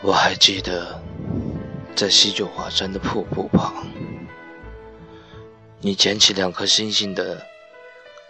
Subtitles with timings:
[0.00, 0.96] 我还记得，
[1.96, 3.84] 在西九华山的瀑布旁，
[5.80, 7.44] 你捡起两颗星星的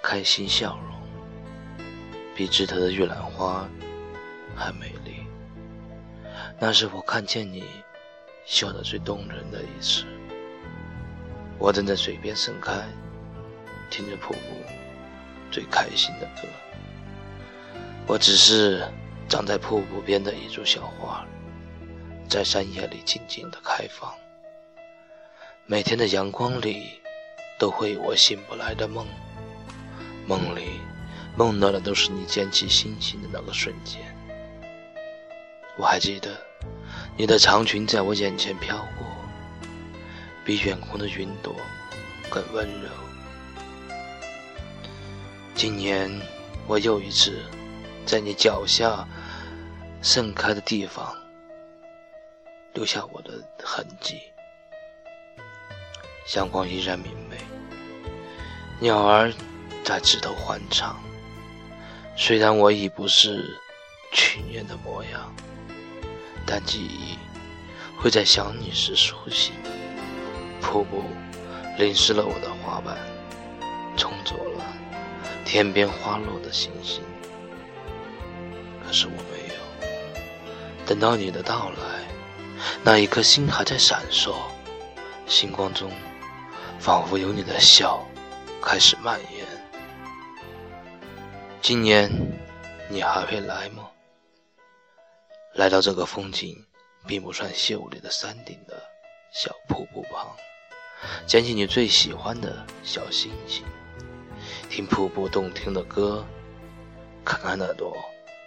[0.03, 1.87] 开心笑容，
[2.35, 3.69] 比枝头的玉兰花
[4.57, 5.27] 还美丽。
[6.59, 7.65] 那是我看见你
[8.47, 10.05] 笑得最动人的一次。
[11.59, 12.73] 我正在水边盛开，
[13.91, 14.39] 听着瀑布
[15.51, 16.49] 最开心的歌。
[18.07, 18.89] 我只是
[19.29, 21.27] 长在瀑布边的一株小花。
[22.29, 24.13] 在山野里静静的开放，
[25.65, 27.01] 每天的阳光里，
[27.59, 29.07] 都会有我醒不来的梦。
[30.27, 30.81] 梦里
[31.37, 34.15] 梦到的都是你捡起星星的那个瞬间。
[35.79, 36.37] 我还记得，
[37.17, 39.07] 你的长裙在我眼前飘过，
[40.45, 41.57] 比远空的云朵
[42.29, 42.91] 更温柔。
[45.55, 46.11] 今年，
[46.67, 47.41] 我又一次
[48.05, 49.09] 在你脚下
[50.03, 51.17] 盛开的地方。
[52.75, 53.33] 留下我的
[53.65, 54.21] 痕迹，
[56.37, 57.37] 阳光依然明媚，
[58.79, 59.33] 鸟儿
[59.83, 60.97] 在枝头欢唱。
[62.17, 63.59] 虽然我已不是
[64.13, 65.35] 去年的模样，
[66.47, 67.17] 但记忆
[67.97, 69.55] 会在想你时苏醒。
[70.61, 71.03] 瀑布
[71.79, 72.97] 淋湿了我的花瓣，
[73.97, 74.65] 冲走了
[75.45, 77.03] 天边花落的星星。
[78.85, 79.55] 可是我没有
[80.85, 81.98] 等到你的到来。
[82.91, 84.35] 那一颗星还在闪烁，
[85.27, 85.93] 星光中
[86.81, 88.03] 仿佛有你的笑
[88.63, 89.47] 开始蔓延。
[91.61, 92.11] 今年
[92.89, 93.91] 你还会来吗？
[95.53, 96.65] 来到这个风景
[97.07, 98.83] 并不算秀丽的山顶的
[99.35, 100.35] 小瀑布旁，
[101.27, 103.67] 捡起你最喜欢的小星星，
[104.71, 106.27] 听瀑布动听的歌，
[107.23, 107.95] 看看那朵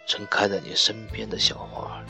[0.07, 2.03] 曾开在你身边的小花。